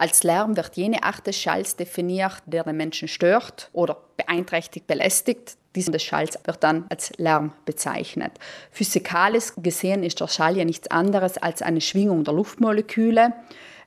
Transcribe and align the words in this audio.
Als 0.00 0.22
Lärm 0.22 0.56
wird 0.56 0.76
jene 0.76 1.02
Art 1.02 1.26
des 1.26 1.36
Schalls 1.36 1.76
definiert, 1.76 2.42
der 2.46 2.64
den 2.64 2.78
Menschen 2.78 3.06
stört 3.06 3.68
oder 3.74 3.98
beeinträchtigt, 4.16 4.86
belästigt. 4.86 5.58
Dieser 5.74 5.92
des 5.92 6.02
Schalls 6.02 6.38
wird 6.42 6.64
dann 6.64 6.86
als 6.88 7.12
Lärm 7.18 7.52
bezeichnet. 7.66 8.32
Physikalisch 8.70 9.52
gesehen 9.58 10.02
ist 10.02 10.18
der 10.18 10.28
Schall 10.28 10.56
ja 10.56 10.64
nichts 10.64 10.90
anderes 10.90 11.36
als 11.36 11.60
eine 11.60 11.82
Schwingung 11.82 12.24
der 12.24 12.32
Luftmoleküle, 12.32 13.34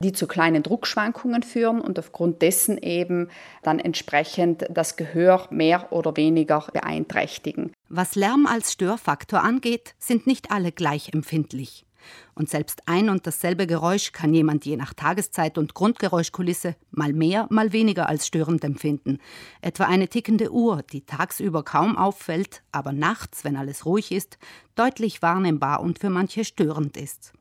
die 0.00 0.12
zu 0.12 0.26
kleinen 0.26 0.62
Druckschwankungen 0.62 1.42
führen 1.42 1.80
und 1.80 1.98
aufgrund 1.98 2.42
dessen 2.42 2.76
eben 2.76 3.30
dann 3.62 3.78
entsprechend 3.78 4.66
das 4.68 4.96
Gehör 4.96 5.46
mehr 5.48 5.94
oder 5.94 6.18
weniger 6.18 6.66
beeinträchtigen. 6.74 7.72
Was 7.88 8.16
Lärm 8.16 8.44
als 8.44 8.72
Störfaktor 8.72 9.42
angeht, 9.42 9.94
sind 9.98 10.26
nicht 10.26 10.50
alle 10.50 10.72
gleich 10.72 11.14
empfindlich. 11.14 11.86
Und 12.34 12.48
selbst 12.48 12.82
ein 12.86 13.08
und 13.08 13.26
dasselbe 13.26 13.66
Geräusch 13.66 14.12
kann 14.12 14.34
jemand 14.34 14.64
je 14.64 14.76
nach 14.76 14.94
Tageszeit 14.94 15.58
und 15.58 15.74
Grundgeräuschkulisse 15.74 16.76
mal 16.90 17.12
mehr, 17.12 17.46
mal 17.50 17.72
weniger 17.72 18.08
als 18.08 18.26
störend 18.26 18.64
empfinden. 18.64 19.18
Etwa 19.60 19.84
eine 19.84 20.08
tickende 20.08 20.52
Uhr, 20.52 20.82
die 20.92 21.04
tagsüber 21.04 21.62
kaum 21.62 21.96
auffällt, 21.96 22.62
aber 22.72 22.92
nachts, 22.92 23.44
wenn 23.44 23.56
alles 23.56 23.86
ruhig 23.86 24.12
ist, 24.12 24.38
deutlich 24.74 25.22
wahrnehmbar 25.22 25.80
und 25.80 25.98
für 25.98 26.10
manche 26.10 26.44
störend 26.44 26.96
ist. 26.96 27.32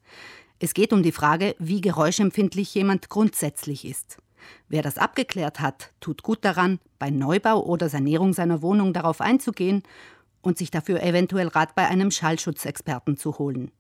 Es 0.59 0.73
geht 0.73 0.93
um 0.93 1.02
die 1.02 1.11
Frage, 1.11 1.55
wie 1.57 1.81
geräuschempfindlich 1.81 2.75
jemand 2.75 3.09
grundsätzlich 3.09 3.83
ist. 3.83 4.17
Wer 4.69 4.81
das 4.81 4.97
abgeklärt 4.97 5.59
hat, 5.59 5.91
tut 5.99 6.23
gut 6.23 6.45
daran, 6.45 6.80
bei 6.99 7.09
Neubau 7.09 7.63
oder 7.63 7.89
Sanierung 7.89 8.33
seiner 8.33 8.61
Wohnung 8.61 8.93
darauf 8.93 9.21
einzugehen 9.21 9.83
und 10.41 10.57
sich 10.57 10.71
dafür 10.71 11.02
eventuell 11.02 11.47
Rat 11.47 11.75
bei 11.75 11.88
einem 11.88 12.11
Schallschutzexperten 12.11 13.17
zu 13.17 13.38
holen. 13.38 13.71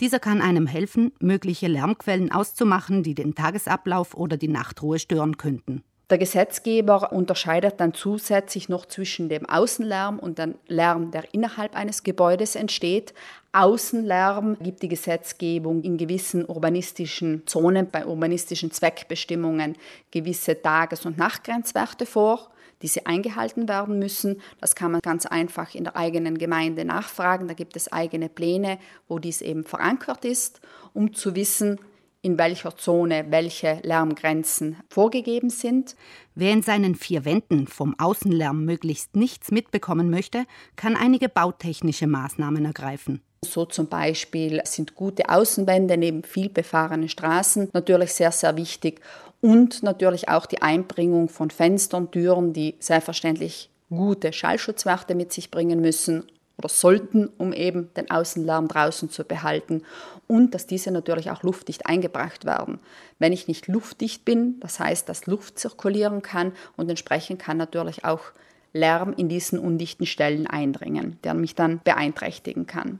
Dieser 0.00 0.18
kann 0.18 0.40
einem 0.40 0.66
helfen, 0.66 1.12
mögliche 1.20 1.68
Lärmquellen 1.68 2.32
auszumachen, 2.32 3.02
die 3.02 3.14
den 3.14 3.34
Tagesablauf 3.34 4.14
oder 4.14 4.36
die 4.36 4.48
Nachtruhe 4.48 4.98
stören 4.98 5.36
könnten. 5.36 5.82
Der 6.08 6.18
Gesetzgeber 6.18 7.10
unterscheidet 7.12 7.80
dann 7.80 7.92
zusätzlich 7.92 8.68
noch 8.68 8.86
zwischen 8.86 9.28
dem 9.28 9.44
Außenlärm 9.44 10.20
und 10.20 10.38
dem 10.38 10.54
Lärm, 10.68 11.10
der 11.10 11.34
innerhalb 11.34 11.74
eines 11.74 12.04
Gebäudes 12.04 12.54
entsteht. 12.54 13.12
Außenlärm 13.50 14.56
gibt 14.60 14.82
die 14.82 14.88
Gesetzgebung 14.88 15.82
in 15.82 15.96
gewissen 15.96 16.44
urbanistischen 16.44 17.44
Zonen, 17.46 17.90
bei 17.90 18.06
urbanistischen 18.06 18.70
Zweckbestimmungen 18.70 19.74
gewisse 20.12 20.62
Tages- 20.62 21.06
und 21.06 21.18
Nachtgrenzwerte 21.18 22.06
vor 22.06 22.50
diese 22.82 23.06
eingehalten 23.06 23.68
werden 23.68 23.98
müssen. 23.98 24.40
Das 24.60 24.74
kann 24.74 24.92
man 24.92 25.00
ganz 25.02 25.26
einfach 25.26 25.74
in 25.74 25.84
der 25.84 25.96
eigenen 25.96 26.38
Gemeinde 26.38 26.84
nachfragen. 26.84 27.48
Da 27.48 27.54
gibt 27.54 27.76
es 27.76 27.92
eigene 27.92 28.28
Pläne, 28.28 28.78
wo 29.08 29.18
dies 29.18 29.40
eben 29.40 29.64
verankert 29.64 30.24
ist, 30.24 30.60
um 30.92 31.14
zu 31.14 31.34
wissen, 31.34 31.78
in 32.22 32.38
welcher 32.38 32.76
Zone 32.76 33.26
welche 33.30 33.78
Lärmgrenzen 33.84 34.76
vorgegeben 34.90 35.48
sind. 35.48 35.94
Wer 36.34 36.52
in 36.52 36.62
seinen 36.62 36.96
vier 36.96 37.24
Wänden 37.24 37.68
vom 37.68 37.94
Außenlärm 37.98 38.64
möglichst 38.64 39.14
nichts 39.14 39.52
mitbekommen 39.52 40.10
möchte, 40.10 40.44
kann 40.74 40.96
einige 40.96 41.28
bautechnische 41.28 42.08
Maßnahmen 42.08 42.64
ergreifen. 42.64 43.22
So 43.44 43.64
zum 43.64 43.88
Beispiel 43.88 44.60
sind 44.64 44.94
gute 44.94 45.28
Außenwände 45.28 45.96
neben 45.96 46.24
viel 46.24 46.48
befahrenen 46.48 47.08
Straßen 47.08 47.68
natürlich 47.72 48.12
sehr, 48.12 48.32
sehr 48.32 48.56
wichtig 48.56 49.00
und 49.46 49.84
natürlich 49.84 50.28
auch 50.28 50.44
die 50.44 50.60
Einbringung 50.60 51.28
von 51.28 51.50
Fenstern, 51.50 52.10
Türen, 52.10 52.52
die 52.52 52.74
selbstverständlich 52.80 53.70
gute 53.90 54.32
Schallschutzwerte 54.32 55.14
mit 55.14 55.32
sich 55.32 55.52
bringen 55.52 55.80
müssen 55.80 56.24
oder 56.58 56.68
sollten, 56.68 57.28
um 57.38 57.52
eben 57.52 57.94
den 57.94 58.10
Außenlärm 58.10 58.66
draußen 58.66 59.08
zu 59.08 59.22
behalten 59.22 59.84
und 60.26 60.52
dass 60.52 60.66
diese 60.66 60.90
natürlich 60.90 61.30
auch 61.30 61.44
luftdicht 61.44 61.86
eingebracht 61.86 62.44
werden. 62.44 62.80
Wenn 63.20 63.32
ich 63.32 63.46
nicht 63.46 63.68
luftdicht 63.68 64.24
bin, 64.24 64.58
das 64.58 64.80
heißt, 64.80 65.08
dass 65.08 65.26
Luft 65.26 65.60
zirkulieren 65.60 66.22
kann 66.22 66.50
und 66.76 66.90
entsprechend 66.90 67.40
kann 67.40 67.56
natürlich 67.56 68.04
auch 68.04 68.32
Lärm 68.72 69.14
in 69.16 69.28
diesen 69.28 69.60
undichten 69.60 70.06
Stellen 70.06 70.48
eindringen, 70.48 71.20
der 71.22 71.34
mich 71.34 71.54
dann 71.54 71.80
beeinträchtigen 71.84 72.66
kann. 72.66 72.98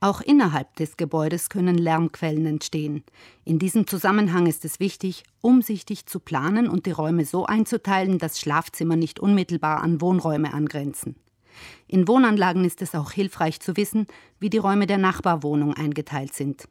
Auch 0.00 0.20
innerhalb 0.20 0.76
des 0.76 0.96
Gebäudes 0.96 1.48
können 1.48 1.76
Lärmquellen 1.76 2.46
entstehen. 2.46 3.02
In 3.44 3.58
diesem 3.58 3.88
Zusammenhang 3.88 4.46
ist 4.46 4.64
es 4.64 4.78
wichtig, 4.78 5.24
umsichtig 5.40 6.06
zu 6.06 6.20
planen 6.20 6.68
und 6.68 6.86
die 6.86 6.92
Räume 6.92 7.24
so 7.24 7.46
einzuteilen, 7.46 8.18
dass 8.18 8.38
Schlafzimmer 8.38 8.94
nicht 8.94 9.18
unmittelbar 9.18 9.82
an 9.82 10.00
Wohnräume 10.00 10.54
angrenzen. 10.54 11.16
In 11.88 12.06
Wohnanlagen 12.06 12.64
ist 12.64 12.80
es 12.80 12.94
auch 12.94 13.10
hilfreich 13.10 13.58
zu 13.58 13.76
wissen, 13.76 14.06
wie 14.38 14.50
die 14.50 14.58
Räume 14.58 14.86
der 14.86 14.98
Nachbarwohnung 14.98 15.74
eingeteilt 15.74 16.32
sind. 16.32 16.68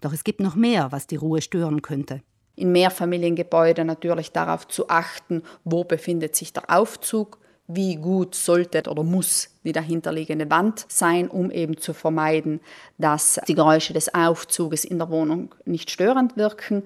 Doch 0.00 0.12
es 0.12 0.22
gibt 0.22 0.38
noch 0.38 0.54
mehr, 0.54 0.92
was 0.92 1.08
die 1.08 1.16
Ruhe 1.16 1.42
stören 1.42 1.82
könnte. 1.82 2.22
In 2.54 2.70
Mehrfamiliengebäuden 2.70 3.88
natürlich 3.88 4.30
darauf 4.30 4.68
zu 4.68 4.88
achten, 4.88 5.42
wo 5.64 5.82
befindet 5.82 6.36
sich 6.36 6.52
der 6.52 6.70
Aufzug, 6.70 7.38
wie 7.74 7.96
gut 7.96 8.34
sollte 8.34 8.82
oder 8.90 9.02
muss 9.02 9.50
die 9.64 9.72
dahinterliegende 9.72 10.50
Wand 10.50 10.86
sein, 10.88 11.28
um 11.28 11.50
eben 11.50 11.76
zu 11.78 11.94
vermeiden, 11.94 12.60
dass 12.98 13.40
die 13.48 13.54
Geräusche 13.54 13.92
des 13.92 14.14
Aufzuges 14.14 14.84
in 14.84 14.98
der 14.98 15.10
Wohnung 15.10 15.54
nicht 15.64 15.90
störend 15.90 16.36
wirken. 16.36 16.82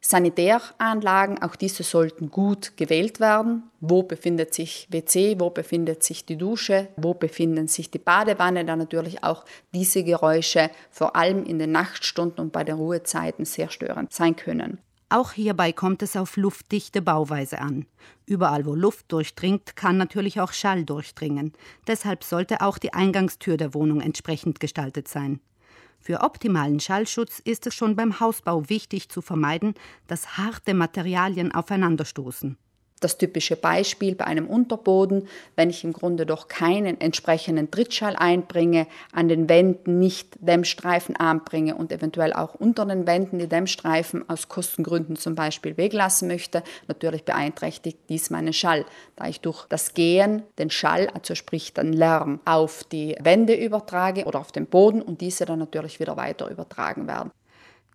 Sanitäranlagen, 0.00 1.42
auch 1.42 1.56
diese 1.56 1.82
sollten 1.82 2.30
gut 2.30 2.76
gewählt 2.76 3.18
werden. 3.18 3.64
Wo 3.80 4.04
befindet 4.04 4.54
sich 4.54 4.86
WC, 4.90 5.40
wo 5.40 5.50
befindet 5.50 6.02
sich 6.04 6.24
die 6.24 6.36
Dusche, 6.36 6.88
wo 6.96 7.14
befinden 7.14 7.66
sich 7.66 7.90
die 7.90 7.98
Badewanne, 7.98 8.64
da 8.64 8.76
natürlich 8.76 9.24
auch 9.24 9.44
diese 9.74 10.04
Geräusche 10.04 10.70
vor 10.90 11.16
allem 11.16 11.44
in 11.44 11.58
den 11.58 11.72
Nachtstunden 11.72 12.40
und 12.40 12.52
bei 12.52 12.64
den 12.64 12.76
Ruhezeiten 12.76 13.44
sehr 13.44 13.70
störend 13.70 14.12
sein 14.12 14.36
können. 14.36 14.78
Auch 15.10 15.32
hierbei 15.32 15.72
kommt 15.72 16.02
es 16.02 16.16
auf 16.16 16.36
luftdichte 16.36 17.00
Bauweise 17.00 17.60
an. 17.60 17.86
Überall, 18.26 18.66
wo 18.66 18.74
Luft 18.74 19.10
durchdringt, 19.10 19.74
kann 19.74 19.96
natürlich 19.96 20.40
auch 20.40 20.52
Schall 20.52 20.84
durchdringen. 20.84 21.54
Deshalb 21.86 22.24
sollte 22.24 22.60
auch 22.60 22.76
die 22.76 22.92
Eingangstür 22.92 23.56
der 23.56 23.72
Wohnung 23.72 24.02
entsprechend 24.02 24.60
gestaltet 24.60 25.08
sein. 25.08 25.40
Für 25.98 26.20
optimalen 26.20 26.78
Schallschutz 26.78 27.38
ist 27.38 27.66
es 27.66 27.74
schon 27.74 27.96
beim 27.96 28.20
Hausbau 28.20 28.68
wichtig 28.68 29.08
zu 29.08 29.22
vermeiden, 29.22 29.74
dass 30.06 30.36
harte 30.36 30.74
Materialien 30.74 31.52
aufeinanderstoßen 31.52 32.58
das 33.04 33.18
typische 33.18 33.56
Beispiel 33.56 34.14
bei 34.14 34.24
einem 34.24 34.46
Unterboden, 34.46 35.28
wenn 35.56 35.70
ich 35.70 35.84
im 35.84 35.92
Grunde 35.92 36.26
doch 36.26 36.48
keinen 36.48 37.00
entsprechenden 37.00 37.70
Trittschall 37.70 38.16
einbringe, 38.16 38.86
an 39.12 39.28
den 39.28 39.48
Wänden 39.48 39.98
nicht 39.98 40.36
Dämmstreifen 40.40 41.16
anbringe 41.16 41.74
und 41.74 41.92
eventuell 41.92 42.32
auch 42.32 42.54
unter 42.54 42.86
den 42.86 43.06
Wänden 43.06 43.38
die 43.38 43.48
Dämmstreifen 43.48 44.28
aus 44.28 44.48
Kostengründen 44.48 45.16
zum 45.16 45.34
Beispiel 45.34 45.76
weglassen 45.76 46.28
möchte, 46.28 46.62
natürlich 46.86 47.24
beeinträchtigt 47.24 47.98
dies 48.08 48.30
meinen 48.30 48.52
Schall, 48.52 48.84
da 49.16 49.26
ich 49.26 49.40
durch 49.40 49.66
das 49.66 49.94
Gehen 49.94 50.42
den 50.58 50.70
Schall, 50.70 51.08
also 51.14 51.34
sprich 51.34 51.74
den 51.74 51.92
Lärm, 51.92 52.40
auf 52.44 52.84
die 52.84 53.16
Wände 53.20 53.54
übertrage 53.54 54.24
oder 54.24 54.40
auf 54.40 54.52
den 54.52 54.66
Boden 54.66 55.02
und 55.02 55.20
diese 55.20 55.44
dann 55.44 55.58
natürlich 55.58 56.00
wieder 56.00 56.16
weiter 56.16 56.48
übertragen 56.50 57.06
werden. 57.06 57.30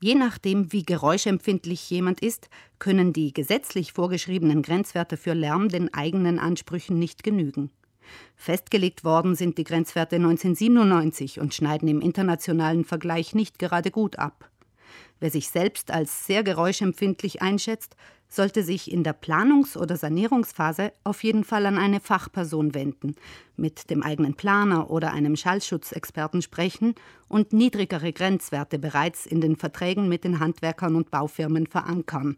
Je 0.03 0.15
nachdem, 0.15 0.73
wie 0.73 0.83
geräuschempfindlich 0.83 1.89
jemand 1.89 2.19
ist, 2.19 2.49
können 2.77 3.13
die 3.13 3.31
gesetzlich 3.31 3.93
vorgeschriebenen 3.93 4.61
Grenzwerte 4.61 5.15
für 5.15 5.31
Lärm 5.31 5.69
den 5.69 5.93
eigenen 5.93 6.39
Ansprüchen 6.39 6.99
nicht 6.99 7.23
genügen. 7.23 7.71
Festgelegt 8.35 9.05
worden 9.05 9.35
sind 9.35 9.57
die 9.57 9.63
Grenzwerte 9.63 10.17
1997 10.17 11.39
und 11.39 11.53
schneiden 11.53 11.87
im 11.87 12.01
internationalen 12.01 12.83
Vergleich 12.83 13.33
nicht 13.33 13.59
gerade 13.59 13.91
gut 13.91 14.19
ab. 14.19 14.49
Wer 15.21 15.31
sich 15.31 15.47
selbst 15.47 15.89
als 15.89 16.27
sehr 16.27 16.43
geräuschempfindlich 16.43 17.41
einschätzt, 17.41 17.95
sollte 18.35 18.63
sich 18.63 18.91
in 18.91 19.03
der 19.03 19.13
Planungs- 19.13 19.77
oder 19.77 19.95
Sanierungsphase 19.95 20.91
auf 21.03 21.23
jeden 21.23 21.43
Fall 21.43 21.65
an 21.65 21.77
eine 21.77 21.99
Fachperson 21.99 22.73
wenden, 22.73 23.15
mit 23.57 23.89
dem 23.89 24.01
eigenen 24.01 24.33
Planer 24.33 24.89
oder 24.89 25.11
einem 25.11 25.35
Schallschutzexperten 25.35 26.41
sprechen 26.41 26.95
und 27.27 27.53
niedrigere 27.53 28.11
Grenzwerte 28.11 28.79
bereits 28.79 29.25
in 29.25 29.41
den 29.41 29.55
Verträgen 29.55 30.09
mit 30.09 30.23
den 30.23 30.39
Handwerkern 30.39 30.95
und 30.95 31.11
Baufirmen 31.11 31.67
verankern 31.67 32.37